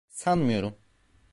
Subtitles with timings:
[0.09, 0.77] Sanmıyorum.